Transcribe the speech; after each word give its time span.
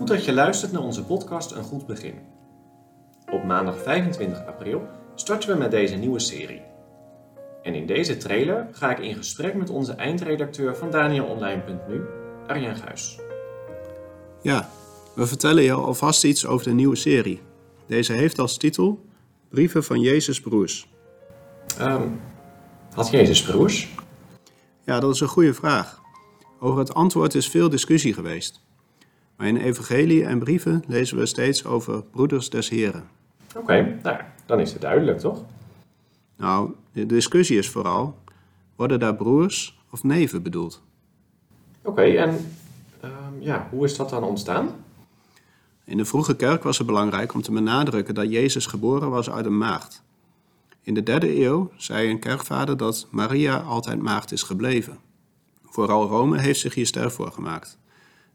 Goed 0.00 0.08
dat 0.08 0.24
je 0.24 0.32
luistert 0.32 0.72
naar 0.72 0.82
onze 0.82 1.04
podcast 1.04 1.50
Een 1.50 1.64
Goed 1.64 1.86
Begin. 1.86 2.14
Op 3.32 3.44
maandag 3.44 3.82
25 3.82 4.46
april 4.46 4.88
starten 5.14 5.48
we 5.50 5.56
met 5.56 5.70
deze 5.70 5.94
nieuwe 5.94 6.18
serie. 6.18 6.62
En 7.62 7.74
in 7.74 7.86
deze 7.86 8.16
trailer 8.16 8.68
ga 8.72 8.90
ik 8.90 8.98
in 8.98 9.14
gesprek 9.14 9.54
met 9.54 9.70
onze 9.70 9.92
eindredacteur 9.92 10.76
van 10.76 10.90
DanielOnline.nu, 10.90 12.02
Arjen 12.46 12.76
Guis. 12.76 13.18
Ja, 14.42 14.70
we 15.14 15.26
vertellen 15.26 15.62
je 15.62 15.72
alvast 15.72 16.24
iets 16.24 16.46
over 16.46 16.66
de 16.66 16.74
nieuwe 16.74 16.96
serie. 16.96 17.40
Deze 17.86 18.12
heeft 18.12 18.38
als 18.38 18.56
titel 18.56 19.04
Brieven 19.48 19.84
van 19.84 20.00
Jezus 20.00 20.40
Broers. 20.40 20.88
Ehm, 21.78 22.08
had 22.94 23.10
Jezus 23.10 23.42
broers? 23.42 23.88
Ja, 24.84 25.00
dat 25.00 25.14
is 25.14 25.20
een 25.20 25.28
goede 25.28 25.54
vraag. 25.54 26.00
Over 26.60 26.78
het 26.78 26.94
antwoord 26.94 27.34
is 27.34 27.48
veel 27.48 27.68
discussie 27.68 28.14
geweest. 28.14 28.68
Maar 29.40 29.48
in 29.48 29.56
evangelie 29.56 30.24
en 30.24 30.38
brieven 30.38 30.82
lezen 30.86 31.18
we 31.18 31.26
steeds 31.26 31.64
over 31.64 32.02
broeders 32.02 32.50
des 32.50 32.68
Heren. 32.68 33.08
Oké, 33.56 33.98
nou, 34.02 34.20
dan 34.46 34.60
is 34.60 34.72
het 34.72 34.80
duidelijk, 34.80 35.18
toch? 35.18 35.44
Nou, 36.36 36.74
de 36.92 37.06
discussie 37.06 37.58
is 37.58 37.68
vooral, 37.68 38.18
worden 38.76 38.98
daar 38.98 39.14
broers 39.14 39.80
of 39.90 40.02
neven 40.02 40.42
bedoeld? 40.42 40.82
Oké, 41.82 42.02
en 42.02 42.52
ehm, 43.00 43.12
ja, 43.38 43.68
hoe 43.70 43.84
is 43.84 43.96
dat 43.96 44.10
dan 44.10 44.22
ontstaan? 44.22 44.68
In 45.84 45.96
de 45.96 46.04
vroege 46.04 46.36
kerk 46.36 46.62
was 46.62 46.78
het 46.78 46.86
belangrijk 46.86 47.34
om 47.34 47.42
te 47.42 47.52
benadrukken 47.52 48.14
dat 48.14 48.30
Jezus 48.30 48.66
geboren 48.66 49.10
was 49.10 49.30
uit 49.30 49.46
een 49.46 49.58
maagd. 49.58 50.02
In 50.82 50.94
de 50.94 51.02
derde 51.02 51.44
eeuw 51.44 51.70
zei 51.76 52.10
een 52.10 52.20
kerkvader 52.20 52.76
dat 52.76 53.06
Maria 53.10 53.58
altijd 53.58 54.02
maagd 54.02 54.32
is 54.32 54.42
gebleven. 54.42 54.98
Vooral 55.64 56.06
Rome 56.06 56.38
heeft 56.38 56.60
zich 56.60 56.74
hier 56.74 56.86
sterk 56.86 57.10
voor 57.10 57.32
gemaakt. 57.32 57.78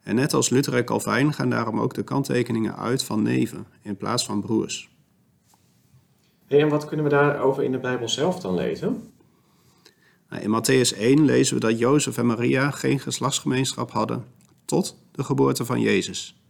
En 0.06 0.16
net 0.16 0.34
als 0.34 0.50
Luther 0.50 0.74
en 0.74 0.86
Calvijn 0.86 1.34
gaan 1.34 1.50
daarom 1.50 1.80
ook 1.80 1.94
de 1.94 2.04
kanttekeningen 2.04 2.78
uit 2.78 3.04
van 3.04 3.22
neven 3.22 3.68
in 3.82 3.98
plaats 3.98 4.26
van 4.26 4.42
broers. 4.42 4.90
Hey, 6.48 6.62
en 6.62 6.70
wat 6.70 6.86
kunnen 6.86 7.06
we 7.06 7.12
daarover 7.12 7.64
in 7.64 7.72
de 7.72 7.78
Bijbel 7.78 8.10
zelf 8.10 8.40
dan 8.40 8.56
lezen? 8.56 9.12
Nou, 10.30 10.42
in 10.44 10.50
Matthäus 10.50 10.98
1 10.98 11.26
lezen 11.26 11.56
we 11.56 11.60
dat 11.60 11.80
Jozef 11.80 12.18
en 12.18 12.26
Maria 12.26 12.72
geen 12.72 13.00
geslachtsgemeenschap 13.00 13.92
hadden 13.92 14.26
tot 14.66 14.98
de 15.12 15.24
geboorte 15.24 15.66
van 15.66 15.82
Jezus. 15.82 16.42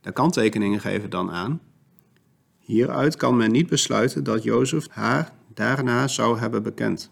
De 0.00 0.12
kanttekeningen 0.12 0.80
geven 0.80 1.10
dan 1.10 1.30
aan. 1.30 1.60
Hieruit 2.58 3.16
kan 3.16 3.36
men 3.36 3.50
niet 3.50 3.68
besluiten 3.68 4.24
dat 4.24 4.42
Jozef 4.42 4.88
haar 4.88 5.32
daarna 5.54 6.08
zou 6.08 6.38
hebben 6.38 6.62
bekend. 6.62 7.10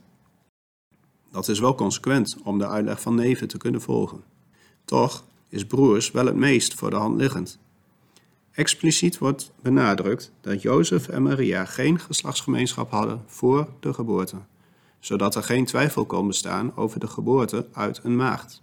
Dat 1.31 1.49
is 1.49 1.61
wel 1.61 1.75
consequent 1.75 2.37
om 2.45 2.59
de 2.59 2.69
uitleg 2.69 3.01
van 3.01 3.15
neven 3.15 3.49
te 3.49 3.59
kunnen 3.59 3.81
volgen. 3.81 4.23
Toch 4.85 5.25
is 5.51 5.67
broers 5.67 6.11
wel 6.11 6.27
het 6.27 6.37
meest 6.37 6.75
voor 6.75 6.91
de 6.91 6.97
hand 6.97 7.17
liggend. 7.17 7.59
Expliciet 8.51 9.19
wordt 9.19 9.53
benadrukt 9.63 10.33
dat 10.41 10.63
Jozef 10.63 11.09
en 11.09 11.23
Maria 11.23 11.65
geen 11.65 12.01
geslachtsgemeenschap 12.01 12.91
hadden 12.91 13.23
voor 13.27 13.69
de 13.81 13.95
geboorte, 13.95 14.37
zodat 14.99 15.35
er 15.35 15.43
geen 15.43 15.65
twijfel 15.65 16.07
kon 16.07 16.27
bestaan 16.27 16.77
over 16.77 17.01
de 17.01 17.07
geboorte 17.07 17.67
uit 17.73 18.01
een 18.03 18.17
maagd. 18.17 18.63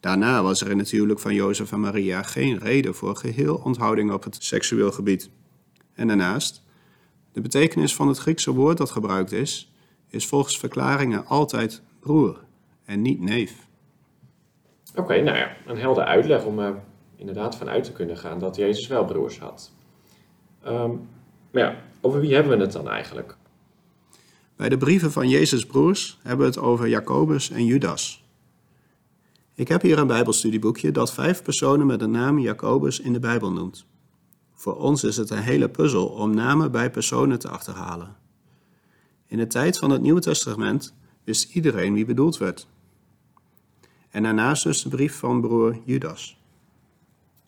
Daarna 0.00 0.42
was 0.42 0.60
er 0.60 0.70
in 0.70 0.78
het 0.78 0.90
huwelijk 0.90 1.20
van 1.20 1.34
Jozef 1.34 1.72
en 1.72 1.80
Maria 1.80 2.22
geen 2.22 2.58
reden 2.58 2.94
voor 2.94 3.16
geheel 3.16 3.60
onthouding 3.64 4.12
op 4.12 4.24
het 4.24 4.36
seksueel 4.40 4.92
gebied. 4.92 5.30
En 5.94 6.06
daarnaast, 6.06 6.62
de 7.32 7.40
betekenis 7.40 7.94
van 7.94 8.08
het 8.08 8.18
Griekse 8.18 8.52
woord 8.52 8.78
dat 8.78 8.90
gebruikt 8.90 9.32
is, 9.32 9.72
is 10.08 10.26
volgens 10.26 10.58
verklaringen 10.58 11.26
altijd 11.26 11.82
broer 12.00 12.44
en 12.84 13.02
niet 13.02 13.20
neef. 13.20 13.68
Oké, 14.94 15.20
nou 15.20 15.36
ja, 15.36 15.56
een 15.66 15.78
helder 15.78 16.04
uitleg 16.04 16.44
om 16.44 16.58
er 16.58 16.82
inderdaad 17.16 17.56
vanuit 17.56 17.84
te 17.84 17.92
kunnen 17.92 18.16
gaan 18.16 18.38
dat 18.38 18.56
Jezus 18.56 18.86
wel 18.86 19.04
broers 19.04 19.38
had. 19.38 19.72
Ehm, 20.62 20.90
maar 21.50 21.62
ja, 21.62 21.76
over 22.00 22.20
wie 22.20 22.34
hebben 22.34 22.56
we 22.56 22.62
het 22.62 22.72
dan 22.72 22.88
eigenlijk? 22.88 23.36
Bij 24.56 24.68
de 24.68 24.76
brieven 24.76 25.12
van 25.12 25.28
Jezus' 25.28 25.66
broers 25.66 26.18
hebben 26.22 26.46
we 26.46 26.52
het 26.52 26.60
over 26.60 26.88
Jacobus 26.88 27.50
en 27.50 27.64
Judas. 27.64 28.24
Ik 29.54 29.68
heb 29.68 29.82
hier 29.82 29.98
een 29.98 30.06
Bijbelstudieboekje 30.06 30.90
dat 30.90 31.12
vijf 31.12 31.42
personen 31.42 31.86
met 31.86 31.98
de 31.98 32.06
naam 32.06 32.38
Jacobus 32.38 33.00
in 33.00 33.12
de 33.12 33.20
Bijbel 33.20 33.52
noemt. 33.52 33.86
Voor 34.54 34.76
ons 34.76 35.04
is 35.04 35.16
het 35.16 35.30
een 35.30 35.42
hele 35.42 35.68
puzzel 35.68 36.06
om 36.06 36.34
namen 36.34 36.70
bij 36.70 36.90
personen 36.90 37.38
te 37.38 37.48
achterhalen. 37.48 38.16
In 39.26 39.38
de 39.38 39.46
tijd 39.46 39.78
van 39.78 39.90
het 39.90 40.02
Nieuwe 40.02 40.20
Testament 40.20 40.94
wist 41.24 41.54
iedereen 41.54 41.94
wie 41.94 42.04
bedoeld 42.04 42.38
werd. 42.38 42.66
En 44.10 44.22
daarnaast 44.22 44.62
dus 44.62 44.82
de 44.82 44.88
brief 44.88 45.18
van 45.18 45.40
broer 45.40 45.78
Judas. 45.84 46.38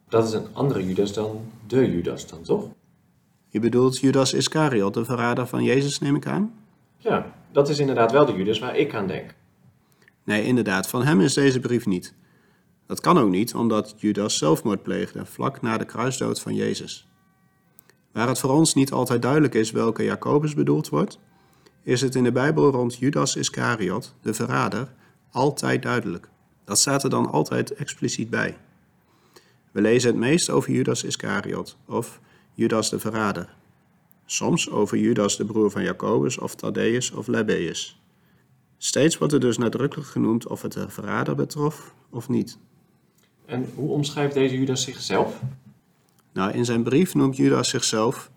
Dat 0.08 0.28
is 0.28 0.32
een 0.32 0.46
andere 0.52 0.86
Judas 0.86 1.12
dan 1.12 1.40
de 1.66 1.90
Judas 1.90 2.26
dan, 2.26 2.42
toch? 2.42 2.68
Je 3.48 3.60
bedoelt 3.60 3.98
Judas 3.98 4.32
Iscariot, 4.32 4.94
de 4.94 5.04
verrader 5.04 5.46
van 5.46 5.62
Jezus, 5.62 5.98
neem 5.98 6.16
ik 6.16 6.26
aan? 6.26 6.54
Ja, 6.98 7.32
dat 7.52 7.68
is 7.68 7.78
inderdaad 7.78 8.12
wel 8.12 8.26
de 8.26 8.32
Judas 8.32 8.58
waar 8.58 8.76
ik 8.76 8.94
aan 8.94 9.06
denk. 9.06 9.34
Nee, 10.24 10.44
inderdaad, 10.44 10.88
van 10.88 11.04
hem 11.04 11.20
is 11.20 11.34
deze 11.34 11.60
brief 11.60 11.86
niet. 11.86 12.14
Dat 12.86 13.00
kan 13.00 13.18
ook 13.18 13.30
niet, 13.30 13.54
omdat 13.54 13.94
Judas 13.96 14.38
zelfmoord 14.38 14.82
pleegde 14.82 15.26
vlak 15.26 15.60
na 15.60 15.78
de 15.78 15.84
kruisdood 15.84 16.40
van 16.40 16.54
Jezus. 16.54 17.08
Waar 18.12 18.28
het 18.28 18.38
voor 18.38 18.50
ons 18.50 18.74
niet 18.74 18.92
altijd 18.92 19.22
duidelijk 19.22 19.54
is 19.54 19.70
welke 19.70 20.04
Jacobus 20.04 20.54
bedoeld 20.54 20.88
wordt, 20.88 21.18
is 21.82 22.00
het 22.00 22.14
in 22.14 22.24
de 22.24 22.32
Bijbel 22.32 22.70
rond 22.70 22.96
Judas 22.96 23.36
Iscariot, 23.36 24.14
de 24.20 24.34
verrader, 24.34 24.92
altijd 25.30 25.82
duidelijk. 25.82 26.28
Dat 26.64 26.78
staat 26.78 27.04
er 27.04 27.10
dan 27.10 27.30
altijd 27.30 27.74
expliciet 27.74 28.30
bij. 28.30 28.56
We 29.72 29.80
lezen 29.80 30.10
het 30.10 30.18
meest 30.18 30.50
over 30.50 30.72
Judas 30.72 31.04
Iscariot 31.04 31.76
of 31.86 32.20
Judas 32.54 32.90
de 32.90 32.98
verrader. 32.98 33.54
Soms 34.26 34.70
over 34.70 34.98
Judas 34.98 35.36
de 35.36 35.44
broer 35.44 35.70
van 35.70 35.82
Jacobus 35.82 36.38
of 36.38 36.54
Thaddeus 36.54 37.10
of 37.10 37.26
Lebbeus. 37.26 38.00
Steeds 38.78 39.18
wordt 39.18 39.32
er 39.32 39.40
dus 39.40 39.58
nadrukkelijk 39.58 40.08
genoemd 40.08 40.46
of 40.46 40.62
het 40.62 40.72
de 40.72 40.88
verrader 40.88 41.34
betrof 41.34 41.94
of 42.10 42.28
niet. 42.28 42.58
En 43.46 43.72
hoe 43.74 43.90
omschrijft 43.90 44.34
deze 44.34 44.58
Judas 44.58 44.82
zichzelf? 44.82 45.40
Nou, 46.32 46.52
in 46.52 46.64
zijn 46.64 46.82
brief 46.82 47.14
noemt 47.14 47.36
Judas 47.36 47.68
zichzelf 47.68 48.30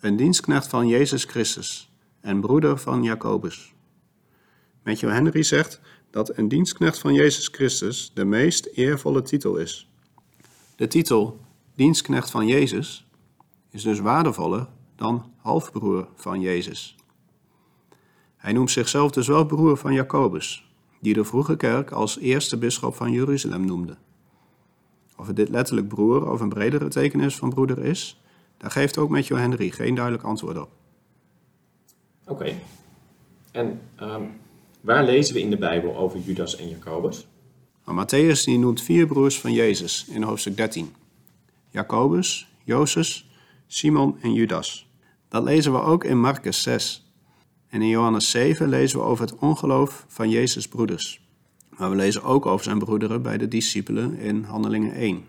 een 0.00 0.16
dienstknecht 0.16 0.66
van 0.66 0.88
Jezus 0.88 1.24
Christus 1.24 1.90
en 2.20 2.40
broeder 2.40 2.78
van 2.78 3.02
Jacobus. 3.02 3.74
Matthew 4.82 5.10
Henry 5.10 5.42
zegt 5.42 5.80
dat 6.10 6.36
een 6.36 6.48
dienstknecht 6.48 6.98
van 6.98 7.14
Jezus 7.14 7.48
Christus 7.48 8.10
de 8.14 8.24
meest 8.24 8.66
eervolle 8.66 9.22
titel 9.22 9.56
is. 9.56 9.90
De 10.76 10.86
titel 10.86 11.40
dienstknecht 11.74 12.30
van 12.30 12.46
Jezus 12.46 13.06
is 13.70 13.82
dus 13.82 13.98
waardevoller 13.98 14.68
dan 14.96 15.32
halfbroer 15.36 16.08
van 16.14 16.40
Jezus. 16.40 16.96
Hij 18.36 18.52
noemt 18.52 18.70
zichzelf 18.70 19.10
dus 19.10 19.26
wel 19.26 19.46
broer 19.46 19.76
van 19.76 19.92
Jacobus, 19.92 20.72
die 21.00 21.14
de 21.14 21.24
vroege 21.24 21.56
kerk 21.56 21.90
als 21.90 22.18
eerste 22.18 22.58
bisschop 22.58 22.94
van 22.94 23.12
Jeruzalem 23.12 23.64
noemde. 23.64 23.96
Of 25.16 25.26
het 25.26 25.36
dit 25.36 25.48
letterlijk 25.48 25.88
broer 25.88 26.30
of 26.30 26.40
een 26.40 26.48
bredere 26.48 26.88
tekenis 26.88 27.36
van 27.36 27.50
broeder 27.50 27.78
is, 27.78 28.20
daar 28.56 28.70
geeft 28.70 28.98
ook 28.98 29.08
Matthew 29.08 29.36
Henry 29.36 29.70
geen 29.70 29.94
duidelijk 29.94 30.24
antwoord 30.24 30.58
op. 30.58 30.70
Oké. 32.26 32.54
En 33.50 33.80
ehm, 33.96 34.22
waar 34.82 35.04
lezen 35.04 35.34
we 35.34 35.40
in 35.40 35.50
de 35.50 35.58
Bijbel 35.58 35.96
over 35.96 36.18
Judas 36.18 36.56
en 36.56 36.68
Jacobus? 36.68 37.26
Matthäus 37.84 38.44
die 38.44 38.58
noemt 38.58 38.82
vier 38.82 39.06
broers 39.06 39.40
van 39.40 39.52
Jezus 39.52 40.06
in 40.08 40.22
hoofdstuk 40.22 40.56
13. 40.56 40.94
Jacobus, 41.70 42.48
Jozef, 42.64 43.24
Simon 43.66 44.16
en 44.20 44.32
Judas. 44.32 44.86
Dat 45.28 45.42
lezen 45.42 45.72
we 45.72 45.80
ook 45.80 46.04
in 46.04 46.20
Marcus 46.20 46.62
6. 46.62 47.06
En 47.68 47.82
in 47.82 47.88
Johannes 47.88 48.30
7 48.30 48.68
lezen 48.68 48.98
we 48.98 49.04
over 49.04 49.24
het 49.24 49.38
ongeloof 49.38 50.04
van 50.08 50.30
Jezus' 50.30 50.68
broeders. 50.68 51.20
Maar 51.68 51.90
we 51.90 51.96
lezen 51.96 52.22
ook 52.22 52.46
over 52.46 52.64
zijn 52.64 52.78
broederen 52.78 53.22
bij 53.22 53.38
de 53.38 53.48
discipelen 53.48 54.18
in 54.18 54.42
Handelingen 54.42 54.94
1. 54.94 55.24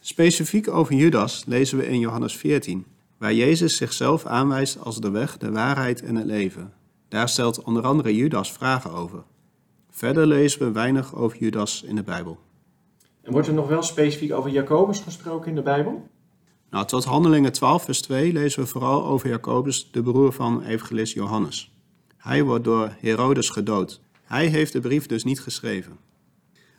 Specifiek 0.00 0.68
over 0.68 0.94
Judas 0.94 1.44
lezen 1.46 1.78
we 1.78 1.86
in 1.86 1.98
Johannes 1.98 2.36
14, 2.36 2.84
waar 3.18 3.34
Jezus 3.34 3.76
zichzelf 3.76 4.26
aanwijst 4.26 4.80
als 4.80 5.00
de 5.00 5.10
weg, 5.10 5.38
de 5.38 5.50
waarheid 5.50 6.02
en 6.02 6.16
het 6.16 6.26
leven. 6.26 6.72
Daar 7.08 7.28
stelt 7.28 7.62
onder 7.62 7.82
andere 7.82 8.16
Judas 8.16 8.52
vragen 8.52 8.92
over. 8.92 9.22
Verder 9.90 10.26
lezen 10.26 10.58
we 10.60 10.72
weinig 10.72 11.14
over 11.14 11.38
Judas 11.38 11.82
in 11.82 11.96
de 11.96 12.02
Bijbel. 12.02 12.38
En 13.22 13.32
wordt 13.32 13.48
er 13.48 13.54
nog 13.54 13.68
wel 13.68 13.82
specifiek 13.82 14.32
over 14.32 14.50
Jacobus 14.50 15.00
gesproken 15.00 15.48
in 15.48 15.54
de 15.54 15.62
Bijbel? 15.62 16.08
Nou, 16.70 16.86
tot 16.86 17.04
Handelingen 17.04 17.52
12, 17.52 17.84
vers 17.84 18.00
2 18.00 18.32
lezen 18.32 18.62
we 18.62 18.68
vooral 18.68 19.04
over 19.04 19.28
Jacobus, 19.28 19.90
de 19.90 20.02
broer 20.02 20.32
van 20.32 20.62
evangelist 20.62 21.14
Johannes. 21.14 21.72
Hij 22.16 22.44
wordt 22.44 22.64
door 22.64 22.96
Herodes 23.00 23.50
gedood. 23.50 24.00
Hij 24.22 24.46
heeft 24.46 24.72
de 24.72 24.80
brief 24.80 25.06
dus 25.06 25.24
niet 25.24 25.40
geschreven. 25.40 25.98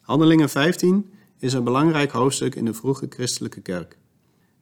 Handelingen 0.01 0.49
15 0.49 1.11
is 1.39 1.53
een 1.53 1.63
belangrijk 1.63 2.11
hoofdstuk 2.11 2.55
in 2.55 2.65
de 2.65 2.73
vroege 2.73 3.05
christelijke 3.09 3.61
kerk. 3.61 3.97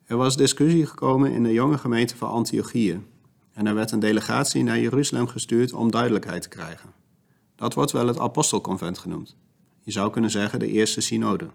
Er 0.05 0.17
was 0.17 0.37
discussie 0.37 0.85
gekomen 0.85 1.31
in 1.31 1.43
de 1.43 1.53
jonge 1.53 1.77
gemeente 1.77 2.17
van 2.17 2.29
Antiochië 2.29 3.01
en 3.57 3.67
er 3.67 3.75
werd 3.75 3.91
een 3.91 3.99
delegatie 3.99 4.63
naar 4.63 4.79
Jeruzalem 4.79 5.27
gestuurd 5.27 5.73
om 5.73 5.91
duidelijkheid 5.91 6.41
te 6.41 6.49
krijgen. 6.49 6.89
Dat 7.55 7.73
wordt 7.73 7.91
wel 7.91 8.07
het 8.07 8.19
apostelconvent 8.19 8.97
genoemd. 8.97 9.35
Je 9.81 9.91
zou 9.91 10.11
kunnen 10.11 10.29
zeggen 10.29 10.59
de 10.59 10.67
eerste 10.67 11.01
synode. 11.01 11.47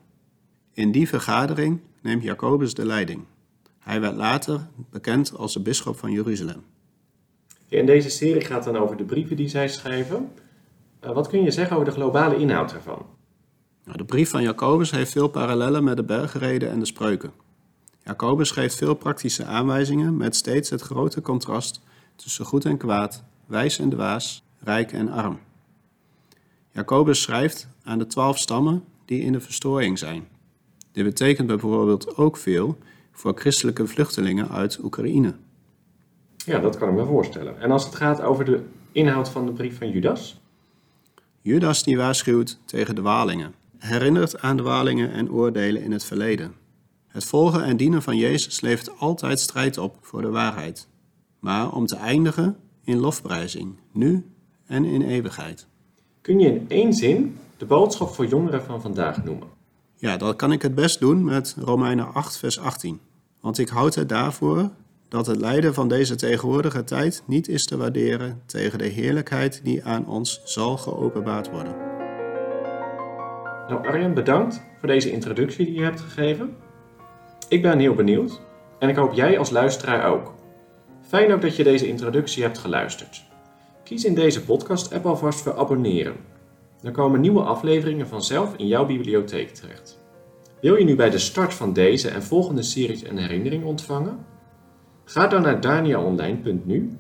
In 0.73 0.93
die 0.93 1.09
vergadering 1.09 1.81
neemt 2.01 2.23
Jacobus 2.23 2.75
de 2.75 2.87
leiding. 2.87 3.25
Hij 3.79 4.01
werd 4.01 4.17
later 4.17 4.69
bekend 4.91 5.37
als 5.37 5.53
de 5.53 5.61
bisschop 5.61 5.99
van 5.99 6.13
Jeruzalem. 6.13 6.65
In 7.69 7.87
deze 7.87 8.11
serie 8.11 8.45
gaat 8.45 8.65
het 8.65 8.75
dan 8.75 8.83
over 8.83 8.97
de 8.97 9.05
brieven 9.05 9.37
die 9.37 9.49
zij 9.49 9.69
schrijven. 9.69 10.33
Uh, 11.05 11.13
wat 11.13 11.29
kun 11.29 11.43
je 11.43 11.51
zeggen 11.51 11.77
over 11.77 11.89
de 11.89 11.95
globale 11.95 12.37
inhoud 12.37 12.73
ervan? 12.73 13.07
Nou, 13.85 13.97
de 13.97 14.05
brief 14.05 14.31
van 14.31 14.43
Jacobus 14.43 14.91
heeft 14.91 15.13
veel 15.13 15.29
parallellen 15.29 15.85
met 15.85 15.97
de 15.97 16.05
bergreden 16.05 16.71
en 16.71 16.79
de 16.79 16.87
spreuken. 16.87 17.33
Jacobus 18.05 18.51
geeft 18.51 18.75
veel 18.75 18.95
praktische 18.95 19.45
aanwijzingen 19.45 20.17
met 20.17 20.37
steeds 20.37 20.71
het 20.71 20.81
grote 20.81 21.21
contrast 21.21 21.81
tussen 22.23 22.45
goed 22.45 22.65
en 22.65 22.77
kwaad, 22.77 23.25
wijs 23.47 23.79
en 23.79 23.91
dwaas, 23.91 24.43
rijk 24.59 24.93
en 24.93 25.09
arm. 25.09 25.39
Jacobus 26.71 27.23
schrijft 27.23 27.69
aan 27.85 27.99
de 27.99 28.07
twaalf 28.07 28.39
stammen 28.39 28.85
die 29.05 29.21
in 29.21 29.33
de 29.33 29.41
verstoring 29.41 29.99
zijn. 29.99 30.29
Dit 30.93 31.05
betekent 31.05 31.47
bijvoorbeeld 31.47 32.17
ook 32.17 32.37
veel 32.37 32.79
voor 33.13 33.33
christelijke 33.35 33.87
vluchtelingen 33.87 34.49
uit 34.49 34.79
Oekraïne. 34.83 35.35
Ja, 36.37 36.59
dat 36.59 36.79
kan 36.79 36.89
ik 36.89 36.95
me 36.95 37.05
voorstellen. 37.05 37.61
En 37.61 37.71
als 37.71 37.85
het 37.85 37.95
gaat 37.95 38.21
over 38.21 38.45
de 38.45 38.65
inhoud 38.93 39.29
van 39.29 39.47
de 39.47 39.53
brief 39.53 39.79
van 39.79 39.91
Judas? 39.91 40.41
Judas 41.41 41.83
die 41.83 41.97
waarschuwt 41.97 42.59
tegen 42.65 42.95
de 42.95 43.03
walingen, 43.03 43.55
herinnert 43.79 44.41
aan 44.41 44.57
de 44.57 44.63
walingen 44.63 45.13
en 45.13 45.31
oordelen 45.31 45.83
in 45.83 45.93
het 45.93 46.05
verleden. 46.05 46.55
Het 47.09 47.25
volgen 47.25 47.65
en 47.65 47.77
dienen 47.77 48.03
van 48.03 48.17
Jezus 48.17 48.61
levert 48.61 48.99
altijd 48.99 49.41
strijd 49.41 49.79
op 49.79 49.97
voor 50.01 50.23
de 50.23 50.31
waarheid, 50.31 50.89
maar 51.43 51.73
om 51.73 51.87
te 51.87 51.97
eindigen 51.97 52.57
in 52.85 52.99
lofprijzing, 52.99 53.75
nu 53.93 54.27
en 54.67 54.85
in 54.85 55.03
eeuwigheid. 55.03 55.67
Kun 56.21 56.39
je 56.39 56.49
in 56.49 56.65
één 56.69 56.93
zin 56.93 57.37
de 57.57 57.65
boodschap 57.65 58.09
voor 58.09 58.27
jongeren 58.27 58.63
van 58.63 58.81
vandaag 58.81 59.25
noemen? 59.25 59.49
Ja, 59.97 60.17
dat 60.17 60.37
kan 60.37 60.53
ik 60.53 60.63
het 60.63 60.75
best 60.75 61.01
doen 61.01 61.25
met 61.25 61.57
Romeinen 61.59 62.15
8, 62.15 62.39
vers 62.39 62.59
18. 62.59 63.01
Want 63.41 63.59
ik 63.59 63.69
houd 63.69 63.95
het 63.95 64.09
daarvoor 64.09 64.71
dat 65.09 65.27
het 65.27 65.41
lijden 65.41 65.75
van 65.75 65.89
deze 65.89 66.15
tegenwoordige 66.15 66.85
tijd 66.85 67.23
niet 67.27 67.49
is 67.49 67.65
te 67.65 67.77
waarderen 67.77 68.43
tegen 68.47 68.79
de 68.79 68.89
heerlijkheid 68.89 69.61
die 69.65 69.85
aan 69.85 70.07
ons 70.07 70.41
zal 70.45 70.77
geopenbaard 70.77 71.51
worden. 71.51 71.77
Nou, 73.69 73.87
Arjen, 73.87 74.15
bedankt 74.15 74.63
voor 74.79 74.89
deze 74.89 75.13
introductie 75.13 75.67
die 75.67 75.75
je 75.75 75.83
hebt 75.83 76.01
gegeven. 76.01 76.57
Ik 77.49 77.63
ben 77.63 77.79
heel 77.79 77.95
benieuwd 77.95 78.41
en 78.79 78.89
ik 78.89 78.97
hoop 78.97 79.13
jij 79.13 79.39
als 79.39 79.51
luisteraar 79.51 80.13
ook. 80.13 80.41
Fijn 81.13 81.33
ook 81.33 81.41
dat 81.41 81.57
je 81.57 81.65
deze 81.65 81.89
introductie 81.89 82.43
hebt 82.43 82.59
geluisterd. 82.59 83.25
Kies 83.85 84.05
in 84.05 84.15
deze 84.15 84.45
podcast-app 84.45 85.07
alvast 85.07 85.41
voor 85.41 85.57
abonneren. 85.57 86.17
Dan 86.81 86.93
komen 86.93 87.21
nieuwe 87.21 87.43
afleveringen 87.43 88.09
vanzelf 88.09 88.55
in 88.57 88.67
jouw 88.67 88.87
bibliotheek 88.87 89.55
terecht. 89.55 89.99
Wil 90.61 90.75
je 90.75 90.85
nu 90.85 90.97
bij 90.97 91.11
de 91.11 91.19
start 91.19 91.55
van 91.55 91.73
deze 91.73 92.09
en 92.09 92.23
volgende 92.23 92.63
series 92.63 93.05
een 93.05 93.19
herinnering 93.19 93.65
ontvangen? 93.65 94.27
Ga 95.05 95.27
dan 95.27 95.43
naar 95.43 95.61
daniaonline.nu, 95.61 96.97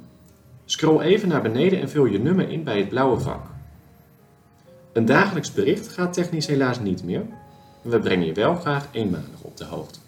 scroll 0.64 1.00
even 1.00 1.28
naar 1.28 1.42
beneden 1.42 1.80
en 1.80 1.90
vul 1.90 2.04
je 2.04 2.18
nummer 2.18 2.50
in 2.50 2.64
bij 2.64 2.78
het 2.78 2.88
blauwe 2.88 3.20
vak. 3.20 3.46
Een 4.92 5.04
dagelijks 5.04 5.52
bericht 5.52 5.88
gaat 5.88 6.12
technisch 6.12 6.46
helaas 6.46 6.80
niet 6.80 7.04
meer, 7.04 7.24
maar 7.82 7.92
we 7.92 7.98
brengen 7.98 8.26
je 8.26 8.32
wel 8.32 8.54
graag 8.54 8.88
eenmalig 8.90 9.42
op 9.42 9.56
de 9.56 9.64
hoogte. 9.64 9.98